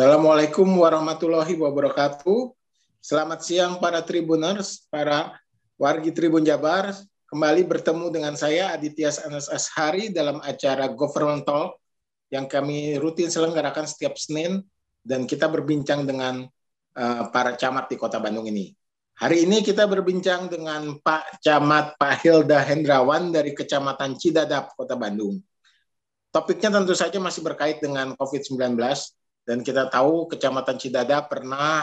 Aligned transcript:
Assalamualaikum 0.00 0.64
warahmatullahi 0.64 1.60
wabarakatuh. 1.60 2.56
Selamat 3.04 3.44
siang 3.44 3.76
para 3.84 4.00
tribuners, 4.00 4.88
para 4.88 5.36
wargi 5.76 6.08
Tribun 6.08 6.40
Jabar. 6.40 6.96
Kembali 7.28 7.68
bertemu 7.68 8.08
dengan 8.08 8.32
saya 8.32 8.72
Aditya 8.72 9.12
Anas 9.28 9.52
Ashari 9.52 10.08
dalam 10.08 10.40
acara 10.40 10.88
Government 10.88 11.44
Talk 11.44 11.84
yang 12.32 12.48
kami 12.48 12.96
rutin 12.96 13.28
selenggarakan 13.28 13.84
setiap 13.84 14.16
Senin 14.16 14.64
dan 15.04 15.28
kita 15.28 15.52
berbincang 15.52 16.08
dengan 16.08 16.48
uh, 16.96 17.28
para 17.28 17.52
camat 17.60 17.92
di 17.92 18.00
Kota 18.00 18.16
Bandung 18.16 18.48
ini. 18.48 18.72
Hari 19.20 19.44
ini 19.44 19.60
kita 19.60 19.84
berbincang 19.84 20.48
dengan 20.48 20.96
Pak 20.96 21.44
Camat 21.44 22.00
Pak 22.00 22.24
Hilda 22.24 22.64
Hendrawan 22.64 23.36
dari 23.36 23.52
Kecamatan 23.52 24.16
Cidadap, 24.16 24.72
Kota 24.80 24.96
Bandung. 24.96 25.44
Topiknya 26.32 26.72
tentu 26.72 26.96
saja 26.96 27.20
masih 27.20 27.44
berkait 27.44 27.84
dengan 27.84 28.16
COVID-19 28.16 28.80
dan 29.50 29.66
kita 29.66 29.90
tahu 29.90 30.30
Kecamatan 30.30 30.78
Cidada 30.78 31.26
pernah 31.26 31.82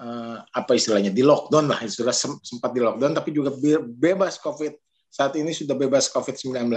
uh, 0.00 0.40
apa 0.40 0.72
istilahnya 0.72 1.12
di 1.12 1.20
lockdown 1.20 1.68
lah 1.68 1.84
istilah 1.84 2.16
sempat 2.40 2.72
di 2.72 2.80
lockdown 2.80 3.12
tapi 3.12 3.36
juga 3.36 3.52
bebas 3.84 4.40
COVID 4.40 4.72
saat 5.12 5.36
ini 5.36 5.52
sudah 5.52 5.76
bebas 5.76 6.08
COVID-19. 6.08 6.72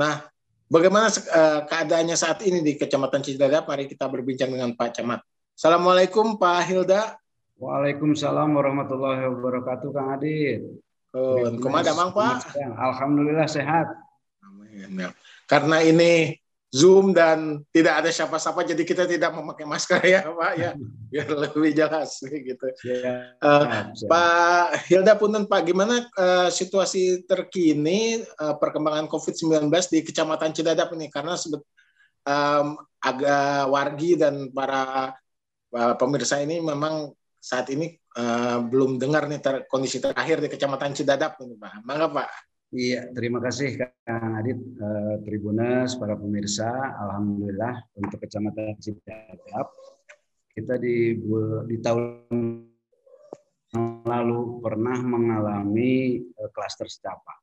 Nah, 0.00 0.24
bagaimana 0.72 1.12
uh, 1.12 1.60
keadaannya 1.68 2.16
saat 2.16 2.40
ini 2.48 2.64
di 2.64 2.80
Kecamatan 2.80 3.20
Cidada? 3.20 3.60
Mari 3.60 3.84
kita 3.84 4.08
berbincang 4.08 4.48
dengan 4.48 4.72
Pak 4.72 4.96
Camat. 4.96 5.20
Assalamualaikum 5.52 6.40
Pak 6.40 6.60
Hilda. 6.64 7.20
Waalaikumsalam 7.60 8.48
warahmatullahi 8.48 9.28
wabarakatuh 9.28 9.88
Kang 9.92 10.08
Adit. 10.16 10.64
Oh, 11.12 11.46
ke 11.46 11.68
mana 11.68 11.92
Mang 11.92 12.16
Pak? 12.16 12.48
Alhamdulillah 12.58 13.46
sehat. 13.46 13.92
Amin. 14.40 15.12
Karena 15.46 15.84
ini 15.84 16.32
Zoom 16.74 17.14
dan 17.14 17.62
tidak 17.70 18.02
ada 18.02 18.10
siapa-siapa 18.10 18.66
jadi 18.66 18.82
kita 18.82 19.06
tidak 19.06 19.30
memakai 19.30 19.62
masker 19.62 20.02
ya 20.02 20.26
Pak 20.26 20.52
ya 20.58 20.74
biar 21.14 21.30
lebih 21.30 21.70
jelas 21.70 22.18
gitu. 22.18 22.66
Ya, 22.82 23.38
uh, 23.38 23.94
Pak 24.10 24.90
Hilda 24.90 25.14
Punten 25.14 25.46
Pak 25.46 25.70
gimana 25.70 26.02
uh, 26.18 26.50
situasi 26.50 27.22
terkini 27.30 28.26
uh, 28.42 28.58
perkembangan 28.58 29.06
COVID-19 29.06 29.70
di 29.70 30.02
Kecamatan 30.02 30.50
Cidadap 30.50 30.90
ini 30.98 31.06
karena 31.06 31.38
sebet 31.38 31.62
um, 32.26 32.74
agak 32.98 33.70
wargi 33.70 34.18
dan 34.18 34.50
para 34.50 35.14
uh, 35.78 35.94
pemirsa 35.94 36.42
ini 36.42 36.58
memang 36.58 37.14
saat 37.38 37.70
ini 37.70 37.94
uh, 38.18 38.58
belum 38.66 38.98
dengar 38.98 39.30
nih 39.30 39.38
ter 39.38 39.54
kondisi 39.70 40.02
terakhir 40.02 40.42
di 40.42 40.50
Kecamatan 40.50 40.90
Cidadap 40.90 41.38
ini 41.38 41.54
Pak. 41.54 41.86
Mangga 41.86 42.10
Pak. 42.10 42.53
Iya, 42.74 43.06
terima 43.14 43.38
kasih 43.38 43.78
Kang 43.78 44.34
Adit, 44.34 44.58
eh, 44.58 45.16
Tribunas, 45.22 45.94
para 45.94 46.18
pemirsa. 46.18 46.66
Alhamdulillah 47.06 47.86
untuk 47.94 48.18
Kecamatan 48.18 48.74
Cidadap, 48.82 49.70
kita 50.50 50.74
di, 50.82 51.14
di 51.70 51.76
tahun 51.78 52.66
lalu 54.10 54.58
pernah 54.58 54.98
mengalami 55.06 56.18
eh, 56.18 56.50
klaster 56.50 56.90
secapa. 56.90 57.38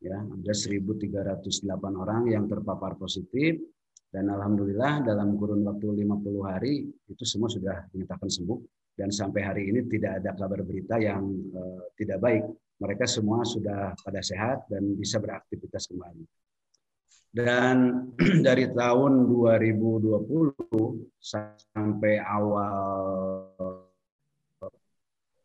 Ya, 0.00 0.16
ada 0.16 0.52
1.308 0.56 1.60
orang 1.92 2.32
yang 2.32 2.48
terpapar 2.48 2.96
positif 2.96 3.60
dan 4.08 4.32
alhamdulillah 4.32 5.04
dalam 5.04 5.36
kurun 5.36 5.60
waktu 5.60 6.08
50 6.08 6.40
hari 6.40 6.88
itu 6.88 7.24
semua 7.28 7.52
sudah 7.52 7.84
dinyatakan 7.92 8.32
sembuh 8.32 8.58
dan 8.96 9.12
sampai 9.12 9.44
hari 9.44 9.62
ini 9.68 9.84
tidak 9.92 10.24
ada 10.24 10.32
kabar 10.32 10.64
berita 10.64 10.96
yang 10.96 11.20
uh, 11.52 11.84
tidak 12.00 12.16
baik 12.16 12.48
mereka 12.80 13.04
semua 13.04 13.44
sudah 13.44 13.92
pada 14.00 14.24
sehat 14.24 14.64
dan 14.72 14.96
bisa 14.96 15.20
beraktivitas 15.20 15.84
kembali. 15.92 16.24
Dan 17.30 18.08
dari 18.46 18.66
tahun 18.72 19.28
2020 19.28 20.26
sampai 21.20 22.18
awal 22.18 22.74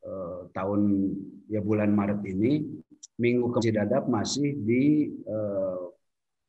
eh, 0.02 0.42
tahun 0.56 0.82
ya 1.52 1.62
bulan 1.62 1.92
Maret 1.92 2.24
ini, 2.26 2.64
minggu 3.20 3.52
ke 3.54 3.60
Cidadap 3.68 4.08
masih 4.08 4.56
di 4.56 5.12
eh, 5.12 5.86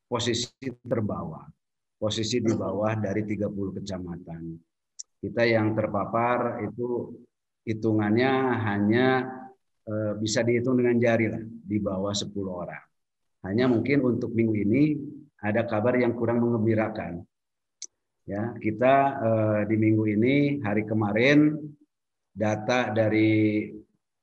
posisi 0.07 0.71
terbawah, 0.87 1.45
posisi 1.99 2.39
di 2.39 2.55
bawah 2.55 2.95
dari 2.95 3.27
30 3.27 3.77
kecamatan. 3.83 4.43
Kita 5.19 5.43
yang 5.43 5.75
terpapar 5.75 6.63
itu 6.63 7.11
hitungannya 7.67 8.33
hanya 8.63 9.09
bisa 10.19 10.43
dihitung 10.43 10.83
dengan 10.83 10.99
jari 10.99 11.31
lah 11.31 11.39
di 11.43 11.79
bawah 11.79 12.11
10 12.11 12.35
orang. 12.43 12.83
Hanya 13.47 13.71
mungkin 13.71 14.03
untuk 14.03 14.35
minggu 14.35 14.55
ini 14.67 14.83
ada 15.39 15.63
kabar 15.63 15.95
yang 15.95 16.19
kurang 16.19 16.43
mengembirakan. 16.43 17.23
Ya, 18.27 18.59
kita 18.59 18.95
eh, 19.23 19.61
di 19.71 19.77
minggu 19.79 20.05
ini 20.11 20.59
hari 20.67 20.83
kemarin 20.83 21.55
data 22.35 22.91
dari 22.91 23.71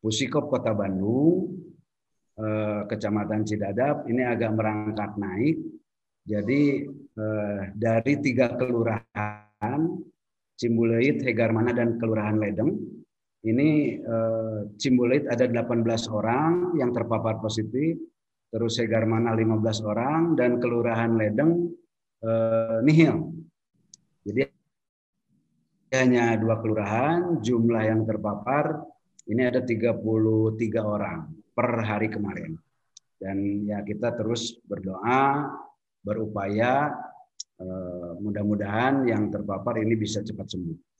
Pusikop 0.04 0.52
Kota 0.52 0.76
Bandung 0.76 1.56
eh, 2.36 2.84
Kecamatan 2.84 3.48
Cidadap 3.48 4.04
ini 4.12 4.28
agak 4.28 4.52
merangkak 4.52 5.16
naik. 5.16 5.56
Jadi 6.28 6.84
eh, 6.92 7.62
dari 7.72 8.14
tiga 8.20 8.52
kelurahan 8.60 9.80
Cimbuleit, 10.60 11.24
Hegarmana 11.24 11.72
dan 11.72 11.96
Kelurahan 11.96 12.44
Ledeng 12.44 13.03
ini 13.44 14.00
eh, 14.00 14.60
Cimbulit 14.80 15.28
ada 15.28 15.44
18 15.44 15.84
orang 16.16 16.80
yang 16.80 16.96
terpapar 16.96 17.44
positif, 17.44 18.00
terus 18.48 18.80
Segarmana 18.80 19.36
15 19.36 19.84
orang 19.84 20.22
dan 20.40 20.64
Kelurahan 20.64 21.12
Ledeng 21.20 21.68
eh, 22.24 22.80
nihil. 22.88 23.36
Jadi 24.24 24.48
hanya 25.94 26.40
dua 26.40 26.58
kelurahan, 26.58 27.44
jumlah 27.44 27.84
yang 27.86 28.02
terpapar 28.08 28.82
ini 29.30 29.46
ada 29.46 29.62
33 29.62 30.08
orang 30.80 31.28
per 31.52 31.70
hari 31.84 32.08
kemarin. 32.10 32.56
Dan 33.20 33.68
ya 33.68 33.84
kita 33.84 34.16
terus 34.16 34.56
berdoa, 34.64 35.52
berupaya 36.00 36.96
eh, 37.60 38.12
mudah-mudahan 38.24 39.04
yang 39.04 39.28
terpapar 39.28 39.84
ini 39.84 40.00
bisa 40.00 40.24
cepat 40.24 40.48
sembuh. 40.48 40.93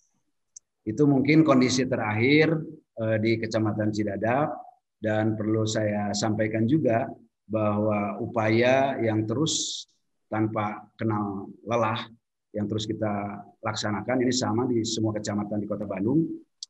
Itu 0.84 1.08
mungkin 1.08 1.48
kondisi 1.48 1.88
terakhir 1.88 2.52
eh, 3.00 3.18
di 3.24 3.40
Kecamatan 3.40 3.90
Cidadap 3.96 4.52
dan 5.00 5.36
perlu 5.36 5.64
saya 5.64 6.12
sampaikan 6.12 6.68
juga 6.68 7.08
bahwa 7.48 8.20
upaya 8.24 9.00
yang 9.04 9.28
terus 9.28 9.84
tanpa 10.32 10.88
kenal 10.96 11.52
lelah 11.68 12.08
yang 12.56 12.70
terus 12.70 12.88
kita 12.88 13.44
laksanakan 13.66 14.24
ini 14.24 14.34
sama 14.34 14.70
di 14.70 14.86
semua 14.86 15.12
kecamatan 15.12 15.60
di 15.60 15.68
Kota 15.68 15.90
Bandung. 15.90 16.24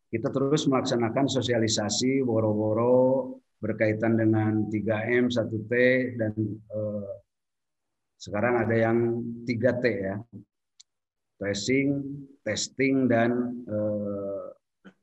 Kita 0.07 0.29
terus 0.29 0.69
melaksanakan 0.69 1.25
sosialisasi 1.25 2.21
woro-woro 2.21 3.37
berkaitan 3.57 4.19
dengan 4.19 4.69
3M, 4.69 5.33
1T 5.33 5.73
dan 6.19 6.33
eh, 6.37 7.11
sekarang 8.21 8.63
ada 8.63 8.75
yang 8.75 8.97
3T 9.43 9.83
ya 9.89 10.15
tracing, 11.43 11.99
testing, 12.47 13.11
dan 13.11 13.59
uh, 13.67 14.55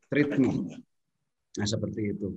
treatment. 0.09 0.73
Nah, 1.61 1.69
seperti 1.69 2.17
itu. 2.17 2.33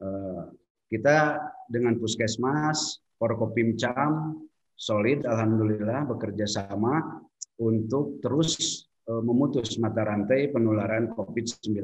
Uh, 0.00 0.48
kita 0.88 1.36
dengan 1.68 2.00
puskesmas, 2.00 3.04
Forkopimcam, 3.20 4.40
solid, 4.72 5.28
alhamdulillah 5.28 6.08
bekerja 6.08 6.48
sama 6.48 7.20
untuk 7.60 8.24
terus 8.24 8.56
uh, 9.12 9.20
memutus 9.20 9.76
mata 9.76 10.08
rantai 10.08 10.48
penularan 10.48 11.12
COVID-19. 11.12 11.76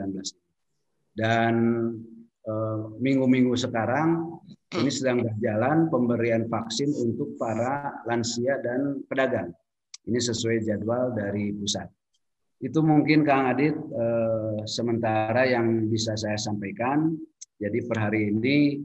Dan 1.12 1.52
minggu-minggu 2.98 3.54
sekarang 3.54 4.40
ini 4.74 4.90
sedang 4.90 5.22
berjalan 5.22 5.86
pemberian 5.92 6.50
vaksin 6.50 6.90
untuk 6.90 7.38
para 7.38 8.02
lansia 8.02 8.58
dan 8.64 9.04
pedagang. 9.06 9.54
Ini 10.02 10.18
sesuai 10.18 10.66
jadwal 10.66 11.14
dari 11.14 11.54
pusat. 11.54 11.86
Itu 12.62 12.78
mungkin 12.82 13.26
Kang 13.26 13.50
Adit 13.50 13.74
eh, 13.74 14.58
sementara 14.70 15.42
yang 15.46 15.90
bisa 15.90 16.14
saya 16.14 16.38
sampaikan. 16.38 17.14
Jadi 17.58 17.78
per 17.86 17.98
hari 17.98 18.30
ini, 18.30 18.82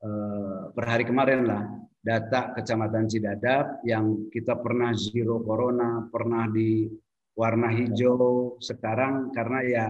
eh, 0.00 0.62
per 0.72 0.84
hari 0.88 1.04
kemarin 1.04 1.44
lah, 1.44 1.64
data 2.00 2.56
Kecamatan 2.56 3.08
Cidadap 3.08 3.84
yang 3.84 4.32
kita 4.32 4.56
pernah 4.56 4.96
zero 4.96 5.44
corona, 5.44 6.08
pernah 6.08 6.48
di 6.48 6.88
warna 7.36 7.68
hijau, 7.68 8.56
sekarang 8.60 9.32
karena 9.36 9.60
ya 9.64 9.86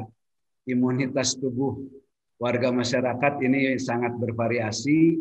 imunitas 0.67 1.38
tubuh 1.38 1.78
warga 2.38 2.75
masyarakat 2.75 3.32
ini 3.46 3.78
sangat 3.78 4.14
bervariasi, 4.19 5.19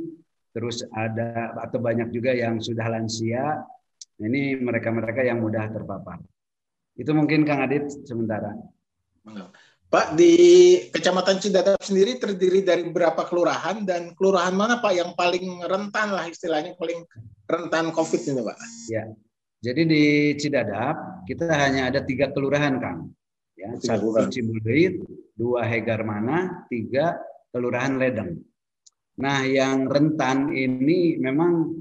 terus 0.54 0.82
ada 0.94 1.54
atau 1.62 1.78
banyak 1.78 2.10
juga 2.10 2.34
yang 2.34 2.58
sudah 2.58 2.90
lansia, 2.90 3.62
ini 4.20 4.60
mereka-mereka 4.60 5.24
yang 5.24 5.40
mudah 5.40 5.72
terpapar. 5.72 6.20
Itu 7.00 7.16
mungkin 7.16 7.48
Kang 7.48 7.64
Adit 7.64 7.88
sementara. 8.04 8.52
Pak, 9.90 10.14
di 10.14 10.34
Kecamatan 10.94 11.42
Cidadap 11.42 11.82
sendiri 11.82 12.22
terdiri 12.22 12.62
dari 12.62 12.86
berapa 12.92 13.26
kelurahan 13.26 13.82
dan 13.88 14.14
kelurahan 14.14 14.54
mana 14.54 14.78
Pak 14.78 14.94
yang 14.94 15.12
paling 15.18 15.66
rentan 15.66 16.14
lah 16.14 16.30
istilahnya 16.30 16.78
paling 16.78 17.02
rentan 17.50 17.90
COVID 17.90 18.22
ini 18.22 18.42
Pak? 18.46 18.58
Ya, 18.92 19.04
jadi 19.66 19.82
di 19.88 20.04
Cidadap 20.38 21.26
kita 21.26 21.50
hanya 21.50 21.90
ada 21.90 22.06
tiga 22.06 22.30
kelurahan 22.30 22.78
Kang. 22.78 23.10
Ya, 23.58 23.76
satu 23.82 24.14
Cimbuluit, 24.32 25.04
dua 25.36 25.68
Hegar 25.68 26.06
Mana, 26.08 26.64
tiga 26.72 27.20
Kelurahan 27.50 27.98
Ledeng. 27.98 28.40
Nah, 29.20 29.44
yang 29.44 29.90
rentan 29.90 30.54
ini 30.56 31.20
memang 31.20 31.76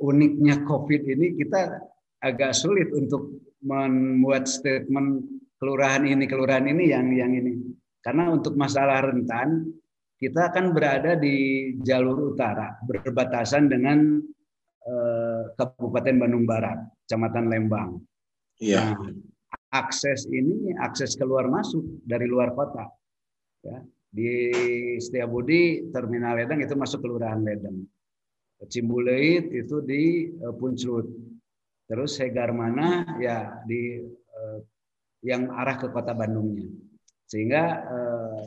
uniknya 0.00 0.64
COVID 0.64 1.02
ini 1.04 1.36
kita 1.36 1.78
agak 2.24 2.56
sulit 2.56 2.88
untuk 2.92 3.40
membuat 3.60 4.48
statement 4.48 5.24
kelurahan 5.60 6.08
ini, 6.08 6.24
kelurahan 6.24 6.64
ini 6.64 6.88
yang 6.88 7.12
yang 7.12 7.32
ini. 7.36 7.60
Karena 8.00 8.32
untuk 8.32 8.56
masalah 8.56 9.04
rentan, 9.04 9.68
kita 10.16 10.52
akan 10.52 10.72
berada 10.72 11.16
di 11.20 11.68
jalur 11.84 12.32
utara, 12.32 12.80
berbatasan 12.88 13.68
dengan 13.68 14.20
eh, 14.88 15.42
Kabupaten 15.52 16.16
Bandung 16.16 16.48
Barat, 16.48 16.80
Kecamatan 17.04 17.52
Lembang. 17.52 18.00
Iya. 18.60 18.96
Nah, 18.96 19.12
akses 19.76 20.24
ini 20.32 20.72
akses 20.80 21.16
keluar 21.16 21.48
masuk 21.48 22.04
dari 22.08 22.24
luar 22.24 22.56
kota. 22.56 22.88
Ya, 23.60 23.84
di 24.08 24.32
Setiabudi 24.96 25.92
Terminal 25.92 26.40
Ledeng 26.40 26.64
itu 26.64 26.72
masuk 26.72 27.04
kelurahan 27.04 27.44
Ledeng. 27.44 27.84
Cimbuleit 28.68 29.48
itu 29.52 29.80
di 29.80 30.32
uh, 30.40 30.52
Punclut. 30.52 31.08
Terus 31.88 32.20
Hegar 32.20 32.52
mana 32.54 33.18
ya 33.18 33.64
di 33.64 34.04
uh, 34.08 34.58
yang 35.24 35.48
arah 35.52 35.80
ke 35.80 35.88
kota 35.88 36.12
Bandungnya. 36.12 36.68
Sehingga 37.26 37.62
uh, 37.86 38.44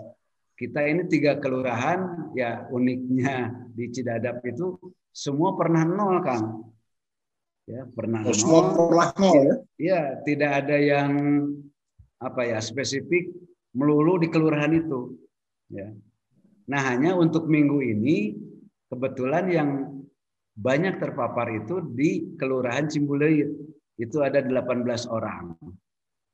kita 0.54 0.86
ini 0.86 1.10
tiga 1.10 1.42
kelurahan 1.42 2.31
ya 2.38 2.69
uniknya 2.69 3.51
di 3.74 3.89
Cidadap 3.89 4.42
itu 4.45 4.77
semua 5.13 5.54
pernah 5.54 5.86
nol 5.86 6.18
Kang. 6.25 6.45
Ya, 7.63 7.88
pernah 7.89 8.25
oh, 8.25 8.31
nol. 8.31 8.36
Semua 8.36 8.62
pernah 8.71 9.09
nol 9.18 9.38
ya. 9.39 9.56
Iya, 9.77 10.01
tidak 10.25 10.51
ada 10.66 10.77
yang 10.77 11.12
apa 12.21 12.42
ya 12.48 12.59
spesifik 12.63 13.30
melulu 13.75 14.21
di 14.21 14.27
kelurahan 14.30 14.74
itu. 14.74 15.18
Ya. 15.74 15.94
Nah, 16.69 16.81
hanya 16.89 17.18
untuk 17.19 17.50
minggu 17.50 17.83
ini 17.83 18.39
kebetulan 18.88 19.45
yang 19.51 19.69
banyak 20.53 21.01
terpapar 21.01 21.50
itu 21.50 21.81
di 21.81 22.38
Kelurahan 22.38 22.85
Cimbuleuit. 22.85 23.50
Itu 23.97 24.21
ada 24.21 24.41
18 24.41 25.09
orang. 25.09 25.57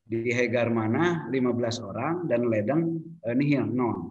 Di 0.09 0.33
Hegar 0.33 0.73
mana 0.73 1.29
15 1.29 1.85
orang 1.85 2.13
dan 2.25 2.49
Ledeng 2.49 2.97
eh, 3.23 3.35
nihil 3.35 3.69
non. 3.69 4.09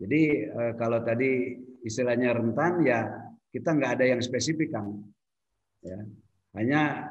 Jadi 0.00 0.22
eh, 0.50 0.72
kalau 0.74 1.00
tadi 1.04 1.54
istilahnya 1.86 2.34
rentan 2.34 2.82
ya 2.82 3.06
kita 3.54 3.76
nggak 3.76 3.92
ada 4.00 4.04
yang 4.16 4.20
spesifik 4.20 4.74
kan. 4.74 4.90
Ya. 5.80 6.00
Hanya 6.58 7.06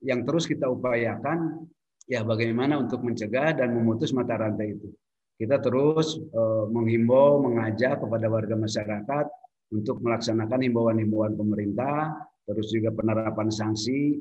yang 0.00 0.22
terus 0.22 0.46
kita 0.46 0.70
upayakan 0.70 1.66
ya 2.06 2.22
bagaimana 2.22 2.78
untuk 2.78 3.02
mencegah 3.02 3.58
dan 3.58 3.74
memutus 3.74 4.14
mata 4.14 4.38
rantai 4.38 4.78
itu. 4.78 4.88
Kita 5.36 5.58
terus 5.58 6.16
eh, 6.16 6.64
menghimbau, 6.70 7.42
mengajak 7.42 8.06
kepada 8.06 8.26
warga 8.30 8.54
masyarakat 8.54 9.26
untuk 9.74 9.98
melaksanakan 10.02 10.62
himbauan-himbauan 10.62 11.34
pemerintah, 11.34 12.14
terus 12.46 12.70
juga 12.70 12.94
penerapan 12.94 13.50
sanksi 13.50 14.20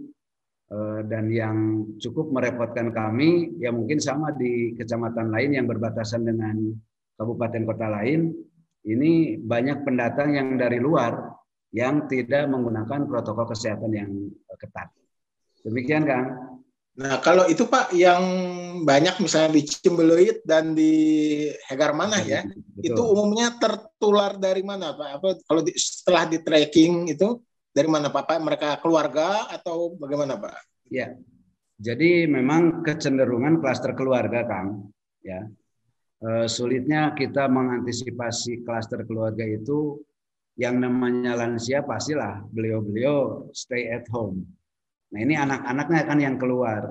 eh, 0.74 1.02
dan 1.06 1.30
yang 1.30 1.86
cukup 2.02 2.34
merepotkan 2.34 2.90
kami 2.90 3.54
ya 3.62 3.70
mungkin 3.70 4.02
sama 4.02 4.34
di 4.34 4.74
kecamatan 4.74 5.30
lain 5.30 5.62
yang 5.62 5.66
berbatasan 5.70 6.26
dengan 6.26 6.74
kabupaten 7.16 7.64
kota 7.64 7.88
lain 7.90 8.34
ini 8.86 9.42
banyak 9.42 9.82
pendatang 9.82 10.38
yang 10.38 10.58
dari 10.58 10.78
luar 10.78 11.34
yang 11.74 12.06
tidak 12.08 12.48
menggunakan 12.48 13.10
protokol 13.10 13.52
kesehatan 13.52 13.92
yang 13.92 14.12
ketat. 14.56 14.90
Demikian 15.66 16.06
Kang. 16.06 16.28
Nah, 16.96 17.20
kalau 17.20 17.44
itu 17.52 17.68
Pak 17.68 17.92
yang 17.92 18.24
banyak 18.88 19.20
misalnya 19.20 19.60
di 19.60 19.68
Cimbeluit 19.68 20.40
dan 20.48 20.72
di 20.72 20.94
Hegar 21.68 21.92
mana 21.92 22.24
ya, 22.24 22.48
Betul. 22.48 22.88
itu 22.88 23.02
umumnya 23.04 23.52
tertular 23.60 24.40
dari 24.40 24.64
mana 24.64 24.96
Pak? 24.96 25.10
Apa 25.20 25.28
kalau 25.44 25.60
di, 25.60 25.76
setelah 25.76 26.24
di 26.24 26.40
tracking 26.40 27.12
itu 27.12 27.44
dari 27.76 27.92
mana 27.92 28.08
Pak? 28.08 28.24
Pak 28.24 28.40
mereka 28.40 28.70
keluarga 28.80 29.52
atau 29.52 29.92
bagaimana 30.00 30.40
Pak? 30.40 30.56
Ya. 30.88 31.12
Jadi 31.76 32.32
memang 32.32 32.80
kecenderungan 32.88 33.60
klaster 33.60 33.92
keluarga 33.92 34.48
Kang, 34.48 34.88
ya. 35.20 35.44
E, 36.24 36.48
sulitnya 36.48 37.12
kita 37.12 37.52
mengantisipasi 37.52 38.64
klaster 38.64 39.04
keluarga 39.04 39.44
itu 39.44 40.00
yang 40.56 40.80
namanya 40.80 41.36
lansia 41.36 41.84
pastilah 41.84 42.48
beliau-beliau 42.56 43.52
stay 43.52 43.92
at 43.92 44.08
home 44.08 44.48
Nah 45.14 45.20
ini 45.22 45.36
anak-anaknya 45.38 46.02
kan 46.08 46.18
yang 46.18 46.36
keluar. 46.42 46.90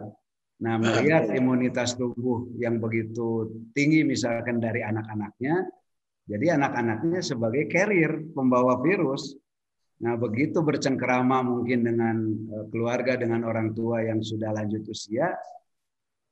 Nah 0.63 0.75
melihat 0.79 1.35
imunitas 1.35 1.99
tubuh 1.99 2.47
yang 2.57 2.79
begitu 2.79 3.51
tinggi 3.75 4.07
misalkan 4.07 4.63
dari 4.63 4.87
anak-anaknya, 4.87 5.67
jadi 6.25 6.57
anak-anaknya 6.57 7.21
sebagai 7.21 7.67
carrier 7.69 8.23
pembawa 8.33 8.79
virus. 8.81 9.35
Nah 10.01 10.15
begitu 10.15 10.63
bercengkerama 10.63 11.43
mungkin 11.43 11.85
dengan 11.85 12.17
eh, 12.55 12.65
keluarga 12.71 13.19
dengan 13.19 13.43
orang 13.45 13.75
tua 13.75 14.07
yang 14.07 14.23
sudah 14.23 14.55
lanjut 14.55 14.87
usia, 14.87 15.35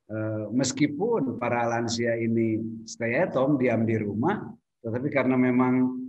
eh, 0.07 0.45
meskipun 0.49 1.35
para 1.37 1.67
lansia 1.67 2.15
ini 2.15 2.63
stay 2.87 3.19
at 3.19 3.35
home 3.35 3.59
diam 3.59 3.83
di 3.83 3.99
rumah, 3.99 4.39
tetapi 4.81 5.11
karena 5.11 5.35
memang 5.35 5.99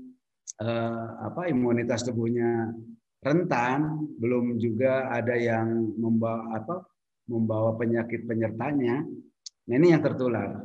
eh, 0.63 1.07
apa 1.19 1.51
imunitas 1.51 2.07
tubuhnya 2.07 2.71
rentan, 3.25 4.05
belum 4.21 4.61
juga 4.61 5.09
ada 5.09 5.33
yang 5.33 5.97
membawa 5.97 6.61
apa 6.61 6.85
membawa 7.25 7.73
penyakit 7.81 8.29
penyertanya. 8.29 9.01
Nah, 9.65 9.75
ini 9.81 9.97
yang 9.97 10.05
tertular. 10.05 10.61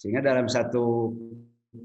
Sehingga 0.00 0.24
dalam 0.24 0.48
satu 0.48 1.12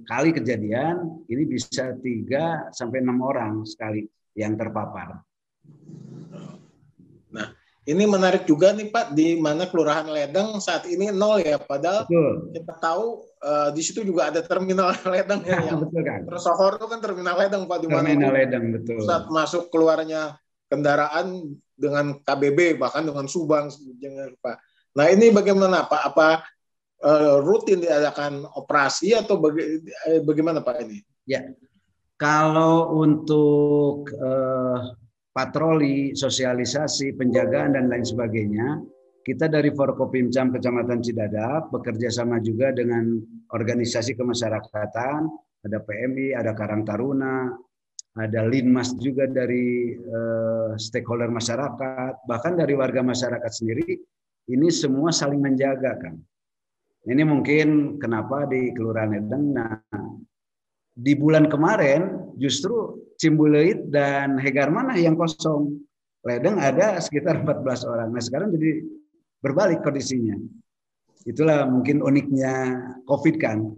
kali 0.07 0.31
kejadian 0.31 1.27
ini 1.27 1.43
bisa 1.43 1.91
tiga 1.99 2.71
sampai 2.71 3.03
enam 3.03 3.19
orang 3.19 3.67
sekali 3.67 4.07
yang 4.39 4.55
terpapar. 4.55 5.19
Ini 7.83 8.07
menarik 8.07 8.47
juga 8.47 8.71
nih 8.71 8.87
Pak, 8.87 9.11
di 9.11 9.35
mana 9.35 9.67
Kelurahan 9.67 10.07
Ledeng 10.07 10.55
saat 10.63 10.87
ini 10.87 11.11
nol 11.11 11.43
ya, 11.43 11.59
padahal 11.59 12.07
Betul. 12.07 12.55
kita 12.55 12.73
tahu 12.79 13.27
uh, 13.43 13.69
di 13.75 13.81
situ 13.83 14.07
juga 14.07 14.31
ada 14.31 14.39
terminal 14.39 14.95
Ledeng 15.11 15.43
ya, 15.43 15.59
yang 15.67 15.83
betul 15.83 15.99
kan. 15.99 16.23
Tersohor 16.23 16.79
itu 16.79 16.87
kan 16.87 16.99
terminal 17.03 17.35
Ledeng 17.35 17.67
Pak, 17.67 17.77
di 17.83 17.87
mana 17.91 18.07
terminal 18.07 18.31
Ledeng 18.31 18.65
betul. 18.71 19.03
Saat 19.03 19.27
masuk 19.27 19.67
keluarnya 19.67 20.39
kendaraan 20.71 21.59
dengan 21.75 22.23
KBB 22.23 22.79
bahkan 22.79 23.03
dengan 23.03 23.27
Subang 23.27 23.67
jangan 23.99 24.31
Pak. 24.39 24.55
Nah 24.95 25.05
ini 25.11 25.35
bagaimana 25.35 25.83
Pak? 25.83 26.01
Apa 26.15 26.27
uh, 27.03 27.43
rutin 27.43 27.83
diadakan 27.83 28.47
operasi 28.55 29.11
atau 29.11 29.43
baga 29.43 29.59
eh, 29.59 30.23
bagaimana 30.23 30.63
Pak 30.63 30.87
ini? 30.87 31.03
Ya, 31.27 31.51
kalau 32.15 32.95
untuk 32.95 34.07
uh, 34.15 34.95
patroli, 35.33 36.13
sosialisasi, 36.13 37.17
penjagaan 37.17 37.73
dan 37.73 37.89
lain 37.89 38.05
sebagainya, 38.05 38.79
kita 39.25 39.49
dari 39.49 39.73
Forkopimcam 39.73 40.53
Kecamatan 40.53 41.01
Cidadap 41.01 41.73
bekerja 41.73 42.13
sama 42.13 42.37
juga 42.39 42.69
dengan 42.69 43.17
organisasi 43.49 44.13
kemasyarakatan, 44.13 45.19
ada 45.63 45.79
PMI, 45.81 46.37
ada 46.37 46.53
Karang 46.53 46.85
Taruna, 46.85 47.49
ada 48.13 48.45
Linmas 48.45 48.93
juga 49.01 49.25
dari 49.25 49.97
uh, 49.97 50.77
stakeholder 50.77 51.33
masyarakat, 51.33 52.29
bahkan 52.29 52.53
dari 52.53 52.77
warga 52.77 53.01
masyarakat 53.01 53.51
sendiri, 53.51 53.97
ini 54.53 54.67
semua 54.69 55.09
saling 55.09 55.41
menjaga 55.41 55.97
kan. 55.97 56.15
Ini 57.03 57.23
mungkin 57.25 57.99
kenapa 57.99 58.47
di 58.47 58.71
Kelurahan 58.71 59.17
Edeng, 59.17 59.45
nah 59.51 59.75
di 60.93 61.17
bulan 61.17 61.49
kemarin 61.49 62.31
justru 62.37 63.01
Cimbuleit 63.23 63.87
dan 63.87 64.35
Hegar 64.35 64.67
mana 64.67 64.99
yang 64.99 65.15
kosong. 65.15 65.79
Ledeng 66.27 66.59
ada 66.59 66.99
sekitar 66.99 67.39
14 67.39 67.87
orang. 67.87 68.11
Nah 68.11 68.19
sekarang 68.19 68.51
jadi 68.51 68.83
berbalik 69.39 69.79
kondisinya. 69.79 70.35
Itulah 71.23 71.63
mungkin 71.67 72.03
uniknya 72.03 72.83
COVID 73.07 73.35
kan. 73.39 73.71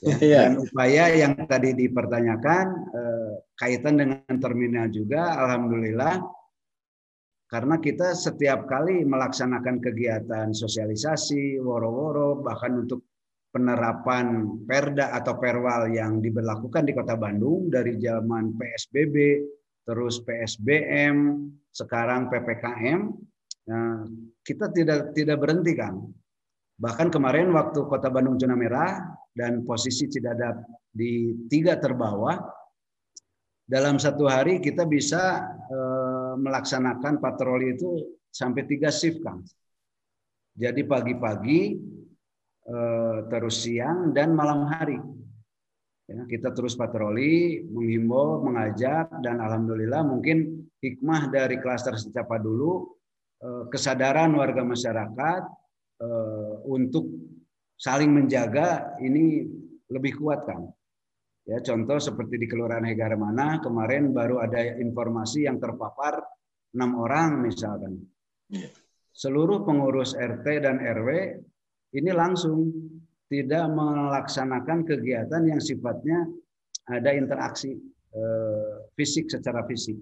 Ya, 0.00 0.16
iya. 0.18 0.38
Dan 0.48 0.64
upaya 0.64 1.12
yang 1.14 1.38
tadi 1.46 1.76
dipertanyakan 1.76 2.66
eh, 2.90 3.32
kaitan 3.54 4.00
dengan 4.00 4.34
terminal 4.40 4.88
juga, 4.88 5.38
alhamdulillah, 5.38 6.24
karena 7.50 7.82
kita 7.82 8.14
setiap 8.14 8.70
kali 8.70 9.02
melaksanakan 9.02 9.82
kegiatan 9.82 10.54
sosialisasi, 10.54 11.58
woro-woro, 11.58 12.38
bahkan 12.46 12.86
untuk 12.86 13.09
penerapan 13.50 14.58
perda 14.62 15.10
atau 15.14 15.36
perwal 15.38 15.90
yang 15.90 16.22
diberlakukan 16.22 16.86
di 16.86 16.92
Kota 16.94 17.18
Bandung 17.18 17.66
dari 17.66 17.98
zaman 17.98 18.54
PSBB, 18.54 19.16
terus 19.82 20.22
PSBM, 20.22 21.46
sekarang 21.74 22.30
PPKM, 22.30 23.00
nah, 23.66 24.06
kita 24.46 24.70
tidak 24.70 25.14
tidak 25.14 25.38
berhenti 25.42 25.74
kan. 25.74 25.98
Bahkan 26.80 27.12
kemarin 27.12 27.52
waktu 27.52 27.84
Kota 27.90 28.08
Bandung 28.08 28.40
zona 28.40 28.56
merah 28.56 29.04
dan 29.34 29.66
posisi 29.66 30.08
Cidadap 30.08 30.64
di 30.90 31.34
tiga 31.50 31.76
terbawah, 31.76 32.40
dalam 33.70 34.02
satu 34.02 34.26
hari 34.26 34.58
kita 34.58 34.82
bisa 34.88 35.46
e, 35.70 35.78
melaksanakan 36.40 37.22
patroli 37.22 37.78
itu 37.78 38.18
sampai 38.30 38.66
tiga 38.66 38.90
shift 38.90 39.22
kan. 39.22 39.38
Jadi 40.58 40.82
pagi-pagi 40.82 41.60
eh, 41.78 41.99
terus 43.26 43.66
siang 43.66 44.14
dan 44.14 44.30
malam 44.38 44.70
hari. 44.70 44.98
Ya, 46.10 46.26
kita 46.26 46.50
terus 46.50 46.74
patroli, 46.74 47.62
menghimbau, 47.70 48.42
mengajak, 48.42 49.22
dan 49.22 49.38
alhamdulillah 49.38 50.02
mungkin 50.02 50.66
hikmah 50.82 51.30
dari 51.30 51.62
klaster 51.62 51.94
secapa 51.94 52.42
dulu 52.42 52.98
eh, 53.38 53.64
kesadaran 53.70 54.34
warga 54.34 54.66
masyarakat 54.66 55.42
eh, 56.02 56.54
untuk 56.66 57.14
saling 57.78 58.10
menjaga 58.10 58.98
ini 58.98 59.46
lebih 59.86 60.18
kuat 60.18 60.50
kan. 60.50 60.66
Ya, 61.46 61.62
contoh 61.62 62.02
seperti 62.02 62.42
di 62.42 62.46
Kelurahan 62.50 62.90
Hegarmana 62.90 63.62
kemarin 63.62 64.10
baru 64.10 64.42
ada 64.42 64.82
informasi 64.82 65.46
yang 65.46 65.62
terpapar 65.62 66.18
enam 66.74 67.06
orang 67.06 67.38
misalkan. 67.38 68.02
Iya. 68.50 68.66
Seluruh 69.14 69.62
pengurus 69.62 70.18
RT 70.18 70.46
dan 70.62 70.82
RW 70.82 71.38
ini 71.94 72.10
langsung 72.14 72.70
tidak 73.30 73.70
melaksanakan 73.70 74.82
kegiatan 74.82 75.42
yang 75.46 75.62
sifatnya 75.62 76.26
ada 76.90 77.14
interaksi 77.14 77.78
eh, 78.14 78.74
fisik 78.98 79.30
secara 79.30 79.62
fisik. 79.66 79.98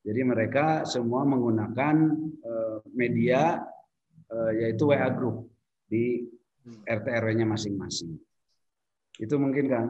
Jadi 0.00 0.20
mereka 0.22 0.86
semua 0.86 1.26
menggunakan 1.26 1.96
eh, 2.38 2.78
media 2.94 3.58
eh, 4.30 4.52
yaitu 4.64 4.86
WA 4.86 5.10
group 5.10 5.50
di 5.90 6.22
RT 6.86 7.06
RW-nya 7.10 7.46
masing-masing. 7.50 8.14
Itu 9.18 9.36
mungkin 9.42 9.66
kan? 9.66 9.86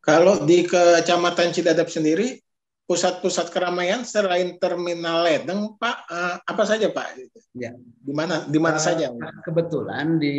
Kalau 0.00 0.42
di 0.42 0.64
Kecamatan 0.66 1.52
Cidadap 1.54 1.86
sendiri, 1.86 2.40
pusat-pusat 2.90 3.54
keramaian 3.54 4.02
selain 4.02 4.58
terminal 4.58 5.22
Ledeng, 5.22 5.78
Pak, 5.78 6.10
uh, 6.10 6.36
apa 6.42 6.62
saja 6.66 6.90
Pak? 6.90 7.22
Ya. 7.54 7.70
Di 7.78 8.10
mana 8.10 8.50
di 8.50 8.58
mana 8.58 8.78
uh, 8.78 8.82
saja? 8.82 9.14
Kebetulan 9.46 10.18
di 10.18 10.34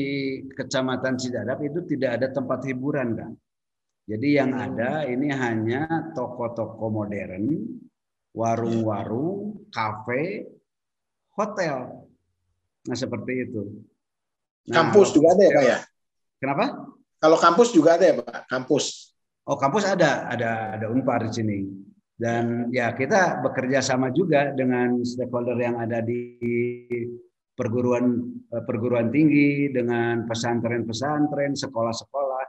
Kecamatan 0.51 1.15
Cidadap 1.15 1.63
itu 1.63 1.79
tidak 1.87 2.19
ada 2.19 2.27
tempat 2.27 2.67
hiburan 2.67 3.15
kan. 3.15 3.31
Jadi 4.03 4.35
yang 4.35 4.51
hmm. 4.51 4.65
ada 4.67 5.07
ini 5.07 5.31
hanya 5.31 6.11
toko-toko 6.11 6.91
modern, 6.91 7.71
warung-warung, 8.35 9.71
kafe, 9.71 10.43
hotel. 11.39 12.03
Nah 12.83 12.97
seperti 12.99 13.47
itu. 13.47 13.63
Nah, 14.67 14.75
kampus 14.75 15.15
juga 15.15 15.39
ada 15.39 15.43
ya 15.47 15.51
Pak 15.55 15.63
ya? 15.63 15.77
Kenapa? 16.35 16.65
Kalau 17.15 17.37
kampus 17.39 17.71
juga 17.71 17.95
ada 17.95 18.11
ya 18.11 18.19
Pak? 18.19 18.51
Kampus. 18.51 19.15
Oh 19.47 19.55
kampus 19.55 19.87
ada, 19.87 20.27
ada 20.27 20.75
ada 20.75 20.91
Unpar 20.91 21.23
di 21.23 21.31
sini. 21.31 21.59
Dan 22.21 22.69
ya 22.69 22.93
kita 22.93 23.41
bekerja 23.41 23.81
sama 23.81 24.13
juga 24.13 24.53
dengan 24.53 25.01
stakeholder 25.01 25.57
yang 25.57 25.81
ada 25.81 26.05
di 26.05 26.37
perguruan 27.57 28.21
eh, 28.45 28.61
perguruan 28.61 29.09
tinggi, 29.09 29.73
dengan 29.73 30.29
pesantren-pesantren, 30.29 31.57
sekolah-sekolah 31.57 32.43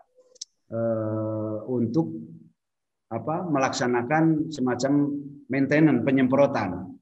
eh, 0.77 1.57
untuk 1.73 2.13
apa 3.13 3.49
melaksanakan 3.49 4.53
semacam 4.53 4.93
maintenance 5.49 6.05
penyemprotan. 6.05 6.93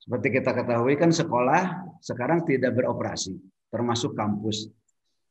Seperti 0.00 0.40
kita 0.40 0.56
ketahui 0.56 0.96
kan 0.96 1.12
sekolah 1.12 1.88
sekarang 2.00 2.48
tidak 2.48 2.72
beroperasi, 2.72 3.36
termasuk 3.68 4.16
kampus. 4.16 4.72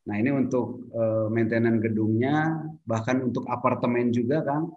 Nah 0.05 0.15
ini 0.21 0.29
untuk 0.29 0.89
uh, 0.93 1.29
maintenance 1.33 1.81
gedungnya, 1.81 2.61
bahkan 2.85 3.25
untuk 3.25 3.49
apartemen 3.49 4.13
juga 4.13 4.45
kan. 4.45 4.69